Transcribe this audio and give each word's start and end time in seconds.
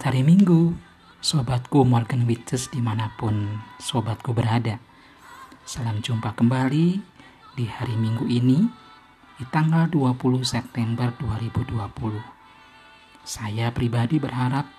Selamat 0.00 0.16
hari 0.16 0.32
Minggu, 0.32 0.72
sobatku 1.20 1.84
Morgan 1.84 2.24
Witches 2.24 2.72
di 2.72 2.80
mana 2.80 3.12
pun 3.20 3.60
sobatku 3.76 4.32
berada. 4.32 4.80
Salam 5.68 6.00
jumpa 6.00 6.32
kembali 6.40 6.96
di 7.52 7.64
hari 7.68 8.00
Minggu 8.00 8.24
ini 8.24 8.64
di 9.36 9.44
tanggal 9.52 9.92
20 9.92 10.40
September 10.40 11.12
2020. 11.20 12.16
Saya 13.28 13.68
pribadi 13.76 14.16
berharap 14.16 14.72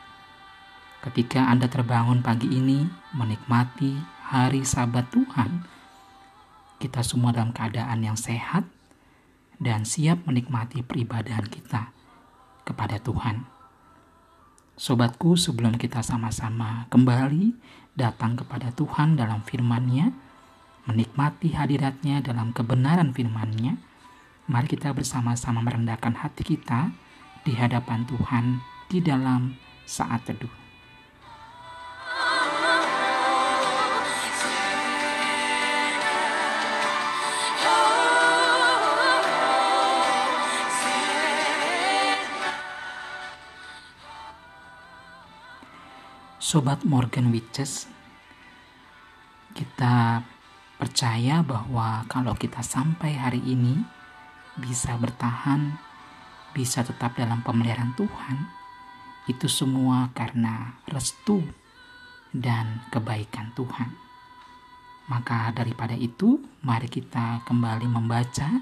ketika 1.05 1.53
Anda 1.53 1.69
terbangun 1.69 2.25
pagi 2.25 2.49
ini 2.49 2.89
menikmati 3.13 4.01
hari 4.25 4.65
sabat 4.65 5.05
Tuhan, 5.13 5.69
kita 6.81 7.05
semua 7.05 7.29
dalam 7.29 7.53
keadaan 7.53 8.01
yang 8.01 8.17
sehat 8.17 8.65
dan 9.61 9.85
siap 9.85 10.25
menikmati 10.25 10.81
peribadahan 10.81 11.45
kita 11.45 11.93
kepada 12.65 12.97
Tuhan. 12.97 13.60
Sobatku, 14.81 15.37
sebelum 15.37 15.77
kita 15.77 16.01
sama-sama 16.01 16.89
kembali 16.89 17.53
datang 17.93 18.33
kepada 18.33 18.73
Tuhan 18.73 19.13
dalam 19.13 19.45
firman-Nya, 19.45 20.09
menikmati 20.89 21.53
hadiratnya 21.53 22.25
dalam 22.25 22.49
kebenaran 22.49 23.13
firman-Nya, 23.13 23.77
mari 24.49 24.65
kita 24.65 24.89
bersama-sama 24.97 25.61
merendahkan 25.61 26.17
hati 26.17 26.57
kita 26.57 26.89
di 27.45 27.53
hadapan 27.53 28.09
Tuhan 28.09 28.57
di 28.89 29.05
dalam 29.05 29.53
saat 29.85 30.25
teduh. 30.25 30.60
Sobat 46.51 46.83
Morgan 46.83 47.31
Witches, 47.31 47.87
kita 49.55 50.19
percaya 50.75 51.39
bahwa 51.47 52.03
kalau 52.11 52.35
kita 52.35 52.59
sampai 52.59 53.15
hari 53.15 53.39
ini 53.39 53.79
bisa 54.59 54.99
bertahan, 54.99 55.79
bisa 56.51 56.83
tetap 56.83 57.15
dalam 57.15 57.39
pemeliharaan 57.39 57.95
Tuhan, 57.95 58.51
itu 59.31 59.47
semua 59.47 60.11
karena 60.11 60.75
restu 60.91 61.39
dan 62.35 62.83
kebaikan 62.91 63.55
Tuhan. 63.55 63.95
Maka 65.07 65.55
daripada 65.55 65.95
itu, 65.95 66.35
mari 66.67 66.91
kita 66.91 67.47
kembali 67.47 67.87
membaca 67.87 68.59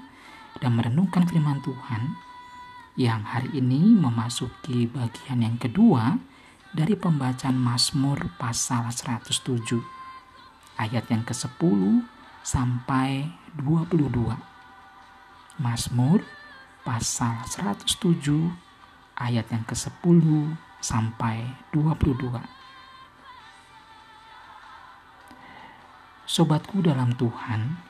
dan 0.62 0.70
merenungkan 0.78 1.26
firman 1.26 1.58
Tuhan 1.58 2.14
yang 2.94 3.26
hari 3.26 3.50
ini 3.58 3.98
memasuki 3.98 4.86
bagian 4.86 5.42
yang 5.42 5.58
kedua 5.58 6.29
dari 6.70 6.94
pembacaan 6.94 7.58
Mazmur 7.58 8.30
pasal 8.38 8.94
107 8.94 9.82
ayat 10.78 11.02
yang 11.10 11.26
ke-10 11.26 12.06
sampai 12.46 13.26
22. 13.58 14.06
Mazmur 15.58 16.22
pasal 16.86 17.42
107 17.42 18.54
ayat 19.18 19.46
yang 19.50 19.66
ke-10 19.66 20.22
sampai 20.78 21.58
22. 21.74 22.38
Sobatku 26.30 26.78
dalam 26.86 27.10
Tuhan, 27.18 27.82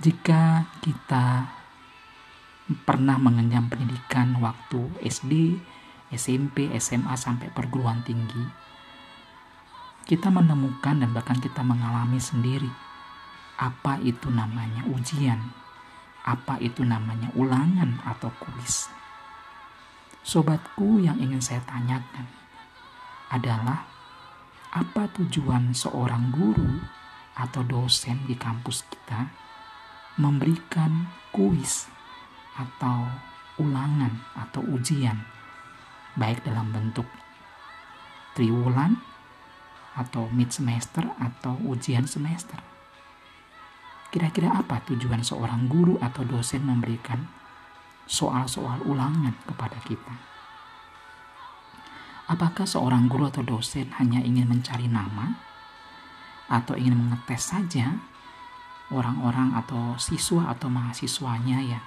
jika 0.00 0.64
kita 0.80 1.52
pernah 2.88 3.20
mengenyam 3.20 3.68
pendidikan 3.68 4.40
waktu 4.40 4.88
SD, 5.04 5.60
SMP, 6.12 6.68
SMA 6.76 7.16
sampai 7.16 7.48
perguruan 7.48 8.04
tinggi, 8.04 8.44
kita 10.04 10.28
menemukan 10.28 11.00
dan 11.00 11.10
bahkan 11.16 11.40
kita 11.40 11.64
mengalami 11.64 12.20
sendiri 12.20 12.68
apa 13.56 13.96
itu 14.04 14.28
namanya 14.28 14.84
ujian, 14.92 15.40
apa 16.26 16.60
itu 16.60 16.84
namanya 16.84 17.32
ulangan 17.32 18.02
atau 18.04 18.28
kuis. 18.36 18.92
Sobatku 20.20 21.00
yang 21.00 21.16
ingin 21.20 21.40
saya 21.40 21.64
tanyakan 21.64 22.28
adalah 23.32 23.88
apa 24.74 25.06
tujuan 25.16 25.72
seorang 25.72 26.34
guru 26.34 26.82
atau 27.38 27.62
dosen 27.62 28.26
di 28.26 28.34
kampus 28.34 28.84
kita 28.90 29.30
memberikan 30.18 31.08
kuis 31.34 31.90
atau 32.54 33.06
ulangan 33.58 34.10
atau 34.34 34.62
ujian 34.74 35.18
baik 36.14 36.46
dalam 36.46 36.70
bentuk 36.70 37.06
triwulan 38.34 38.98
atau 39.94 40.26
mid 40.34 40.50
semester 40.50 41.06
atau 41.22 41.54
ujian 41.70 42.06
semester. 42.06 42.58
Kira-kira 44.10 44.54
apa 44.54 44.82
tujuan 44.86 45.22
seorang 45.26 45.66
guru 45.66 45.98
atau 45.98 46.22
dosen 46.22 46.62
memberikan 46.62 47.26
soal-soal 48.06 48.82
ulangan 48.86 49.34
kepada 49.46 49.78
kita? 49.82 50.14
Apakah 52.30 52.64
seorang 52.64 53.10
guru 53.10 53.28
atau 53.28 53.44
dosen 53.44 53.90
hanya 54.00 54.22
ingin 54.22 54.48
mencari 54.48 54.88
nama 54.88 55.34
atau 56.48 56.78
ingin 56.78 56.96
mengetes 56.96 57.52
saja 57.52 58.00
orang-orang 58.94 59.52
atau 59.58 59.98
siswa 60.00 60.48
atau 60.52 60.72
mahasiswanya 60.72 61.58
yang 61.60 61.84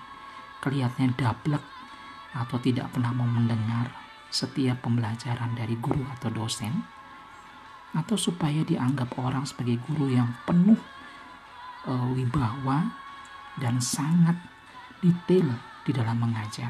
kelihatannya 0.62 1.14
dablek 1.18 1.64
atau 2.38 2.58
tidak 2.62 2.92
pernah 2.94 3.10
mau 3.14 3.26
mendengar 3.26 3.90
setiap 4.28 4.84
pembelajaran 4.84 5.56
dari 5.56 5.76
guru 5.80 6.04
atau 6.18 6.30
dosen 6.32 6.84
atau 7.96 8.20
supaya 8.20 8.62
dianggap 8.68 9.16
orang 9.18 9.48
sebagai 9.48 9.80
guru 9.88 10.12
yang 10.12 10.36
penuh 10.44 10.78
uh, 11.88 12.08
wibawa 12.14 12.92
dan 13.58 13.80
sangat 13.80 14.38
detail 15.00 15.48
di 15.88 15.92
dalam 15.96 16.20
mengajar. 16.20 16.70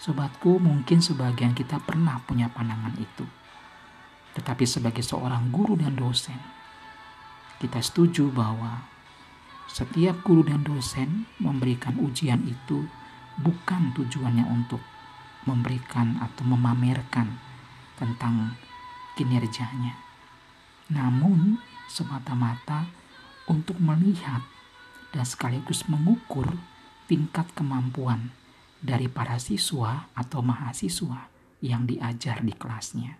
Sobatku, 0.00 0.58
mungkin 0.58 1.00
sebagian 1.00 1.54
kita 1.54 1.80
pernah 1.80 2.18
punya 2.24 2.50
pandangan 2.50 2.92
itu. 2.98 3.24
Tetapi 4.34 4.64
sebagai 4.66 5.04
seorang 5.06 5.54
guru 5.54 5.78
dan 5.78 5.94
dosen, 5.94 6.36
kita 7.62 7.78
setuju 7.78 8.28
bahwa 8.34 8.84
setiap 9.70 10.20
guru 10.26 10.44
dan 10.44 10.66
dosen 10.66 11.30
memberikan 11.38 11.96
ujian 12.02 12.42
itu 12.44 12.84
bukan 13.40 13.94
tujuannya 13.94 14.44
untuk 14.44 14.82
memberikan 15.44 16.20
atau 16.20 16.44
memamerkan 16.44 17.38
tentang 17.94 18.58
kinerjanya, 19.14 19.94
namun 20.90 21.62
semata-mata 21.86 22.90
untuk 23.46 23.78
melihat 23.78 24.42
dan 25.14 25.22
sekaligus 25.22 25.86
mengukur 25.86 26.58
tingkat 27.06 27.46
kemampuan 27.54 28.34
dari 28.82 29.06
para 29.06 29.38
siswa 29.38 30.10
atau 30.16 30.42
mahasiswa 30.42 31.30
yang 31.64 31.86
diajar 31.88 32.42
di 32.44 32.52
kelasnya. 32.52 33.16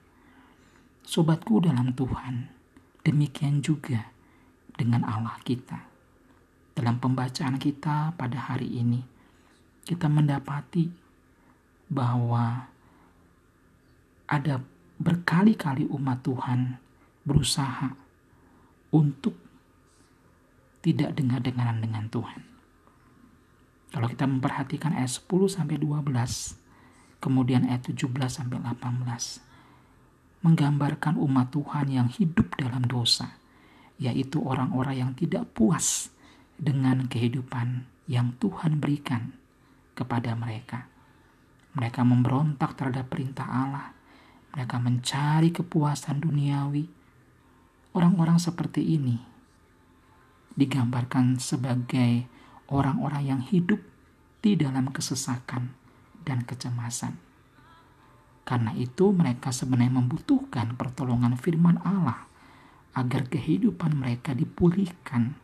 Sobatku 1.04 1.60
dalam 1.64 1.92
Tuhan, 1.92 2.48
demikian 3.04 3.60
juga 3.60 4.10
dengan 4.74 5.04
Allah 5.04 5.38
kita. 5.44 5.84
Dalam 6.74 6.98
pembacaan 6.98 7.56
kita 7.60 8.16
pada 8.18 8.50
hari 8.50 8.82
ini, 8.82 9.04
kita 9.86 10.10
mendapati 10.10 11.03
bahwa 11.88 12.68
ada 14.30 14.60
berkali-kali 14.96 15.84
umat 15.90 16.24
Tuhan 16.24 16.80
berusaha 17.26 17.92
untuk 18.94 19.34
tidak 20.84 21.16
dengar-dengaran 21.16 21.80
dengan 21.80 22.04
Tuhan. 22.12 22.42
Kalau 23.94 24.10
kita 24.10 24.26
memperhatikan 24.26 24.92
ayat 24.92 25.10
10 25.22 25.48
sampai 25.48 25.78
12, 25.80 26.04
kemudian 27.22 27.64
ayat 27.64 27.88
17 27.88 28.10
sampai 28.28 28.58
18, 28.60 29.40
menggambarkan 30.44 31.16
umat 31.16 31.48
Tuhan 31.54 31.86
yang 31.88 32.08
hidup 32.12 32.52
dalam 32.60 32.84
dosa, 32.84 33.40
yaitu 33.96 34.44
orang-orang 34.44 35.00
yang 35.00 35.12
tidak 35.16 35.48
puas 35.56 36.12
dengan 36.60 37.08
kehidupan 37.08 37.88
yang 38.04 38.36
Tuhan 38.36 38.76
berikan 38.76 39.32
kepada 39.96 40.36
mereka. 40.36 40.93
Mereka 41.74 42.06
memberontak 42.06 42.78
terhadap 42.78 43.10
perintah 43.10 43.46
Allah. 43.46 43.90
Mereka 44.54 44.78
mencari 44.78 45.50
kepuasan 45.50 46.22
duniawi. 46.22 46.86
Orang-orang 47.94 48.38
seperti 48.38 48.82
ini 48.94 49.34
digambarkan 50.54 51.42
sebagai 51.42 52.30
orang-orang 52.70 53.22
yang 53.26 53.42
hidup 53.42 53.82
di 54.38 54.54
dalam 54.54 54.90
kesesakan 54.94 55.74
dan 56.22 56.46
kecemasan. 56.46 57.18
Karena 58.44 58.76
itu, 58.76 59.10
mereka 59.10 59.50
sebenarnya 59.50 60.04
membutuhkan 60.04 60.76
pertolongan 60.76 61.34
firman 61.40 61.80
Allah 61.80 62.28
agar 62.92 63.26
kehidupan 63.26 63.96
mereka 63.96 64.36
dipulihkan 64.36 65.34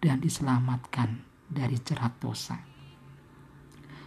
dan 0.00 0.16
diselamatkan 0.18 1.22
dari 1.46 1.76
jerat 1.78 2.16
dosa. 2.18 2.58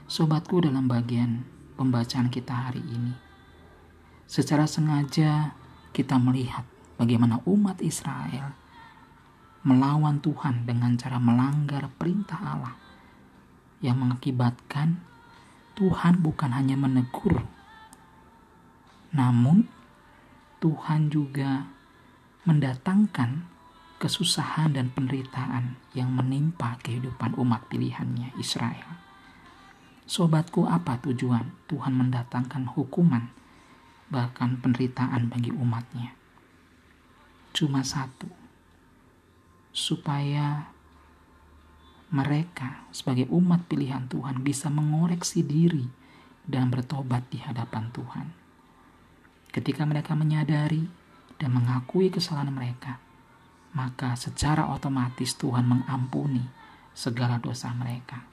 Sobatku, 0.09 0.59
dalam 0.59 0.89
bagian 0.89 1.45
pembacaan 1.75 2.27
kita 2.31 2.69
hari 2.69 2.83
ini, 2.83 3.13
secara 4.27 4.67
sengaja 4.69 5.55
kita 5.91 6.15
melihat 6.15 6.63
bagaimana 6.95 7.43
umat 7.49 7.81
Israel 7.83 8.53
melawan 9.61 10.21
Tuhan 10.21 10.65
dengan 10.65 10.97
cara 10.97 11.21
melanggar 11.21 11.89
perintah 11.97 12.39
Allah 12.39 12.75
yang 13.81 13.97
mengakibatkan 13.97 15.01
Tuhan 15.73 16.21
bukan 16.21 16.53
hanya 16.53 16.77
menegur, 16.77 17.41
namun 19.09 19.65
Tuhan 20.61 21.09
juga 21.09 21.65
mendatangkan 22.45 23.49
kesusahan 23.97 24.77
dan 24.77 24.93
penderitaan 24.93 25.77
yang 25.97 26.13
menimpa 26.13 26.77
kehidupan 26.81 27.37
umat 27.37 27.65
pilihannya 27.69 28.33
Israel. 28.37 29.00
Sobatku, 30.11 30.67
apa 30.67 30.99
tujuan 31.07 31.55
Tuhan 31.71 31.95
mendatangkan 31.95 32.67
hukuman, 32.75 33.31
bahkan 34.11 34.59
penderitaan 34.59 35.31
bagi 35.31 35.55
umatnya? 35.55 36.11
Cuma 37.55 37.79
satu, 37.79 38.27
supaya 39.71 40.67
mereka 42.11 42.83
sebagai 42.91 43.31
umat 43.31 43.71
pilihan 43.71 44.11
Tuhan 44.11 44.43
bisa 44.43 44.67
mengoreksi 44.67 45.47
diri 45.47 45.87
dan 46.43 46.67
bertobat 46.67 47.31
di 47.31 47.39
hadapan 47.39 47.87
Tuhan. 47.95 48.27
Ketika 49.55 49.87
mereka 49.87 50.11
menyadari 50.11 50.91
dan 51.39 51.55
mengakui 51.55 52.11
kesalahan 52.11 52.51
mereka, 52.51 52.99
maka 53.71 54.19
secara 54.19 54.75
otomatis 54.75 55.39
Tuhan 55.39 55.63
mengampuni 55.63 56.43
segala 56.91 57.39
dosa 57.39 57.71
mereka. 57.71 58.27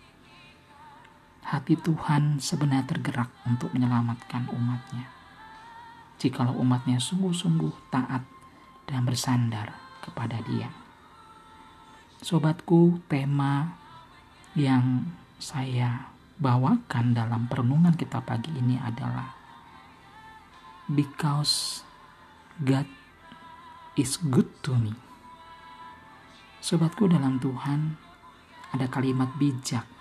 Hati 1.48 1.80
Tuhan 1.80 2.44
sebenarnya 2.44 2.84
tergerak 2.84 3.32
untuk 3.48 3.72
menyelamatkan 3.72 4.52
umatnya. 4.52 5.08
Jikalau 6.20 6.52
umatnya 6.60 7.00
sungguh-sungguh 7.00 7.88
taat 7.88 8.20
dan 8.84 9.08
bersandar 9.08 9.72
kepada 10.04 10.44
dia. 10.44 10.68
Sobatku, 12.20 13.00
tema 13.08 13.80
yang 14.52 15.08
saya 15.40 16.12
bawakan 16.36 17.16
dalam 17.16 17.48
perenungan 17.48 17.96
kita 17.96 18.20
pagi 18.20 18.52
ini 18.52 18.76
adalah 18.76 19.32
Because 20.84 21.80
God 22.60 22.84
is 23.96 24.20
good 24.20 24.52
to 24.68 24.76
me. 24.76 24.92
Sobatku 26.60 27.08
dalam 27.08 27.40
Tuhan, 27.40 27.96
ada 28.76 28.84
kalimat 28.92 29.32
bijak 29.40 29.97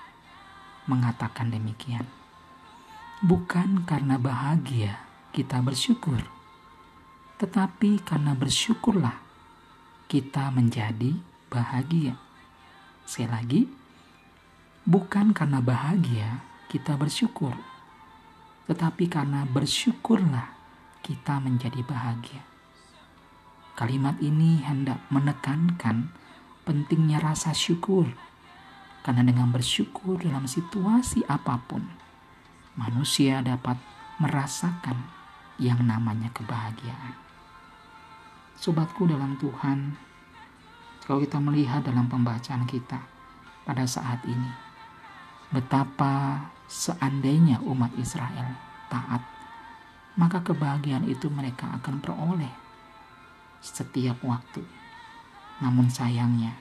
mengatakan 0.87 1.51
demikian. 1.53 2.07
Bukan 3.21 3.83
karena 3.83 4.15
bahagia 4.17 5.03
kita 5.35 5.61
bersyukur, 5.61 6.23
tetapi 7.37 8.01
karena 8.01 8.33
bersyukurlah 8.33 9.19
kita 10.07 10.49
menjadi 10.49 11.17
bahagia. 11.51 12.15
Sekali 13.03 13.29
lagi, 13.29 13.61
bukan 14.87 15.35
karena 15.35 15.59
bahagia 15.59 16.41
kita 16.71 16.95
bersyukur, 16.95 17.53
tetapi 18.67 19.07
karena 19.11 19.43
bersyukurlah 19.47 20.51
kita 21.03 21.39
menjadi 21.39 21.81
bahagia. 21.87 22.43
Kalimat 23.77 24.17
ini 24.19 24.59
hendak 24.65 25.05
menekankan 25.13 26.09
pentingnya 26.67 27.21
rasa 27.21 27.53
syukur. 27.53 28.09
Karena 29.07 29.23
dengan 29.23 29.55
bersyukur 29.55 30.19
dalam 30.19 30.43
situasi 30.43 31.23
apa 31.31 31.55
pun, 31.63 31.79
manusia 32.75 33.39
dapat 33.39 33.79
merasakan 34.19 35.07
yang 35.55 35.79
namanya 35.79 36.27
kebahagiaan. 36.35 37.15
Sobatku 38.59 39.07
dalam 39.07 39.39
Tuhan, 39.39 39.95
kalau 41.07 41.23
kita 41.23 41.39
melihat 41.39 41.87
dalam 41.87 42.11
pembacaan 42.11 42.67
kita 42.67 42.99
pada 43.63 43.87
saat 43.87 44.19
ini, 44.27 44.51
betapa 45.55 46.43
seandainya 46.67 47.63
umat 47.63 47.95
Israel 47.95 48.59
taat, 48.91 49.23
maka 50.19 50.43
kebahagiaan 50.43 51.07
itu 51.07 51.31
mereka 51.31 51.79
akan 51.79 52.03
peroleh 52.03 52.51
setiap 53.63 54.19
waktu 54.27 54.67
namun 55.57 55.89
sayangnya, 55.89 56.53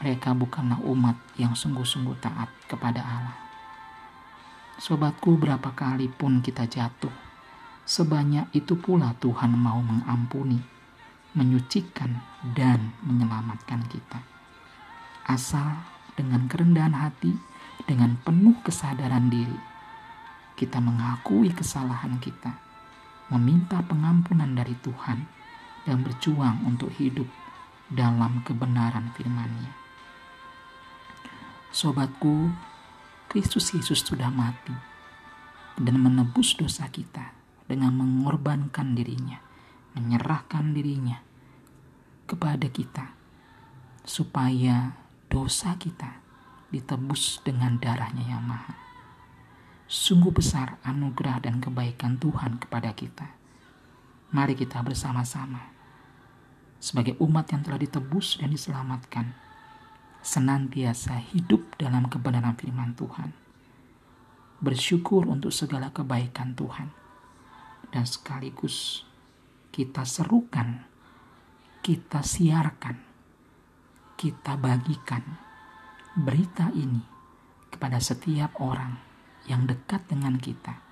mereka 0.00 0.36
bukanlah 0.36 0.80
umat 0.84 1.16
yang 1.40 1.56
sungguh-sungguh 1.56 2.20
taat 2.20 2.52
kepada 2.68 3.00
Allah. 3.00 3.38
Sobatku, 4.76 5.40
berapa 5.40 5.72
kali 5.72 6.12
pun 6.12 6.44
kita 6.44 6.68
jatuh, 6.68 7.12
sebanyak 7.88 8.52
itu 8.52 8.76
pula 8.76 9.16
Tuhan 9.16 9.56
mau 9.56 9.80
mengampuni, 9.80 10.60
menyucikan, 11.32 12.20
dan 12.52 12.92
menyelamatkan 13.00 13.88
kita. 13.88 14.20
Asal 15.24 15.80
dengan 16.12 16.44
kerendahan 16.44 16.92
hati, 16.92 17.32
dengan 17.88 18.20
penuh 18.20 18.60
kesadaran 18.60 19.32
diri, 19.32 19.56
kita 20.60 20.76
mengakui 20.76 21.48
kesalahan 21.56 22.20
kita, 22.20 22.52
meminta 23.32 23.80
pengampunan 23.80 24.52
dari 24.52 24.76
Tuhan, 24.84 25.24
dan 25.88 26.04
berjuang 26.04 26.68
untuk 26.68 26.92
hidup 27.00 27.28
dalam 27.88 28.44
kebenaran 28.44 29.08
firman-Nya. 29.16 29.85
Sobatku, 31.74 32.50
Kristus 33.26 33.74
Yesus 33.74 34.06
sudah 34.06 34.30
mati 34.30 34.72
dan 35.76 36.00
menebus 36.00 36.56
dosa 36.56 36.88
kita 36.88 37.34
dengan 37.66 37.92
mengorbankan 37.98 38.94
dirinya, 38.94 39.42
menyerahkan 39.98 40.72
dirinya 40.72 41.20
kepada 42.26 42.70
kita 42.70 43.12
supaya 44.06 44.94
dosa 45.26 45.74
kita 45.74 46.22
ditebus 46.70 47.42
dengan 47.42 47.78
darahnya 47.78 48.26
yang 48.26 48.42
mahal. 48.46 48.74
Sungguh 49.86 50.34
besar 50.34 50.82
anugerah 50.82 51.46
dan 51.46 51.62
kebaikan 51.62 52.18
Tuhan 52.18 52.58
kepada 52.58 52.90
kita. 52.94 53.30
Mari 54.34 54.58
kita 54.58 54.82
bersama-sama 54.82 55.76
sebagai 56.82 57.14
umat 57.22 57.50
yang 57.50 57.62
telah 57.62 57.78
ditebus 57.78 58.38
dan 58.42 58.50
diselamatkan, 58.50 59.34
senantiasa 60.26 61.22
hidup 61.30 61.78
dalam 61.78 62.10
kebenaran 62.10 62.58
firman 62.58 62.98
Tuhan, 62.98 63.30
bersyukur 64.58 65.22
untuk 65.30 65.54
segala 65.54 65.94
kebaikan 65.94 66.58
Tuhan, 66.58 66.90
dan 67.94 68.02
sekaligus 68.02 69.06
kita 69.70 70.02
serukan, 70.02 70.82
kita 71.78 72.26
siarkan, 72.26 72.98
kita 74.18 74.58
bagikan 74.58 75.22
berita 76.18 76.74
ini 76.74 77.06
kepada 77.70 78.02
setiap 78.02 78.58
orang 78.58 78.98
yang 79.46 79.62
dekat 79.62 80.10
dengan 80.10 80.42
kita 80.42 80.82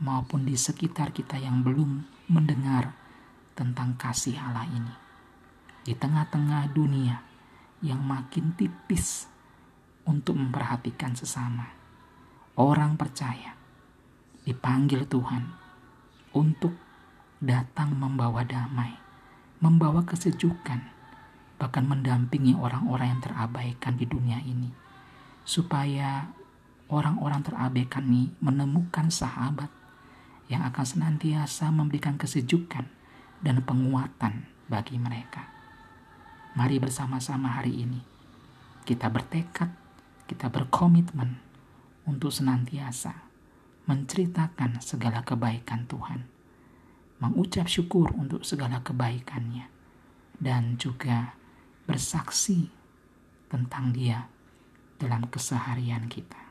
maupun 0.00 0.48
di 0.48 0.56
sekitar 0.56 1.12
kita 1.12 1.36
yang 1.36 1.60
belum 1.60 2.08
mendengar 2.32 2.96
tentang 3.52 4.00
kasih 4.00 4.40
Allah 4.40 4.64
ini. 4.72 4.94
Di 5.84 5.92
tengah-tengah 5.92 6.72
dunia 6.72 7.29
yang 7.80 8.00
makin 8.04 8.52
tipis 8.56 9.28
untuk 10.04 10.36
memperhatikan 10.36 11.16
sesama. 11.16 11.72
Orang 12.56 13.00
percaya 13.00 13.56
dipanggil 14.44 15.08
Tuhan 15.08 15.48
untuk 16.36 16.76
datang 17.40 17.96
membawa 17.96 18.44
damai, 18.44 18.92
membawa 19.64 20.04
kesejukan, 20.04 20.80
bahkan 21.56 21.84
mendampingi 21.88 22.52
orang-orang 22.52 23.16
yang 23.16 23.22
terabaikan 23.24 23.96
di 23.96 24.04
dunia 24.04 24.40
ini, 24.44 24.68
supaya 25.44 26.28
orang-orang 26.92 27.40
terabaikan 27.40 28.04
ini 28.04 28.34
menemukan 28.44 29.08
sahabat 29.08 29.72
yang 30.50 30.66
akan 30.66 30.84
senantiasa 30.84 31.70
memberikan 31.70 32.18
kesejukan 32.18 32.84
dan 33.40 33.56
penguatan 33.64 34.50
bagi 34.66 34.98
mereka. 34.98 35.59
Mari 36.50 36.82
bersama-sama 36.82 37.62
hari 37.62 37.86
ini 37.86 38.02
kita 38.82 39.06
bertekad, 39.06 39.70
kita 40.26 40.50
berkomitmen 40.50 41.38
untuk 42.10 42.34
senantiasa 42.34 43.14
menceritakan 43.86 44.82
segala 44.82 45.22
kebaikan 45.22 45.86
Tuhan, 45.86 46.26
mengucap 47.22 47.70
syukur 47.70 48.10
untuk 48.18 48.42
segala 48.42 48.82
kebaikannya, 48.82 49.70
dan 50.42 50.74
juga 50.74 51.38
bersaksi 51.86 52.66
tentang 53.46 53.94
Dia 53.94 54.26
dalam 54.98 55.30
keseharian 55.30 56.10
kita. 56.10 56.50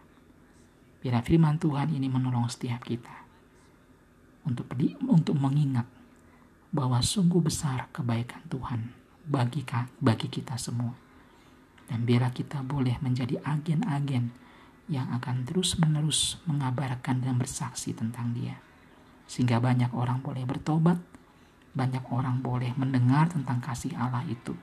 Bila 1.04 1.20
firman 1.20 1.60
Tuhan 1.60 1.92
ini 1.92 2.08
menolong 2.08 2.48
setiap 2.48 2.88
kita 2.88 3.28
untuk 4.48 4.72
untuk 5.04 5.36
mengingat 5.36 5.92
bahwa 6.72 7.04
sungguh 7.04 7.44
besar 7.44 7.92
kebaikan 7.92 8.48
Tuhan 8.48 8.99
bagi 9.30 9.62
bagi 10.02 10.28
kita 10.28 10.58
semua. 10.58 10.98
Dan 11.86 12.06
biarlah 12.06 12.34
kita 12.34 12.66
boleh 12.66 12.98
menjadi 13.02 13.38
agen-agen 13.46 14.34
yang 14.90 15.10
akan 15.14 15.46
terus-menerus 15.46 16.42
mengabarkan 16.50 17.22
dan 17.22 17.38
bersaksi 17.38 17.94
tentang 17.94 18.34
Dia, 18.34 18.58
sehingga 19.30 19.62
banyak 19.62 19.94
orang 19.94 20.26
boleh 20.26 20.50
bertobat, 20.50 20.98
banyak 21.78 22.02
orang 22.10 22.42
boleh 22.42 22.74
mendengar 22.74 23.30
tentang 23.30 23.62
kasih 23.62 23.94
Allah 23.94 24.26
itu, 24.26 24.58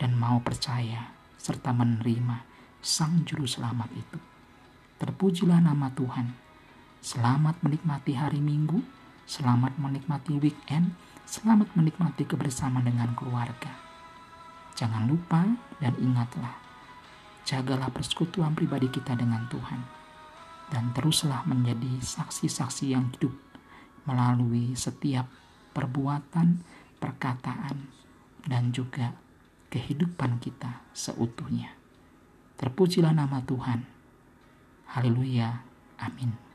dan 0.00 0.16
mau 0.16 0.40
percaya 0.40 1.12
serta 1.36 1.76
menerima 1.76 2.48
Sang 2.80 3.28
Juru 3.28 3.44
Selamat 3.44 3.92
itu. 3.92 4.18
Terpujilah 4.96 5.60
nama 5.60 5.92
Tuhan. 5.92 6.32
Selamat 7.04 7.60
menikmati 7.60 8.16
hari 8.16 8.40
Minggu, 8.40 8.80
selamat 9.28 9.76
menikmati 9.76 10.38
weekend, 10.40 10.96
selamat 11.32 11.72
menikmati 11.72 12.28
kebersamaan 12.28 12.84
dengan 12.84 13.16
keluarga. 13.16 13.72
Jangan 14.76 15.08
lupa 15.08 15.48
dan 15.80 15.96
ingatlah 15.96 16.60
jagalah 17.48 17.88
persekutuan 17.88 18.52
pribadi 18.52 18.92
kita 18.92 19.16
dengan 19.16 19.48
Tuhan. 19.48 19.80
Dan 20.68 20.92
teruslah 20.92 21.40
menjadi 21.48 22.04
saksi-saksi 22.04 22.92
yang 22.92 23.08
hidup 23.16 23.32
melalui 24.04 24.76
setiap 24.76 25.24
perbuatan, 25.72 26.60
perkataan, 27.00 27.88
dan 28.44 28.68
juga 28.76 29.16
kehidupan 29.72 30.36
kita 30.36 30.84
seutuhnya. 30.92 31.72
Terpujilah 32.60 33.16
nama 33.16 33.40
Tuhan. 33.40 33.88
Haleluya. 34.92 35.64
Amin. 35.96 36.51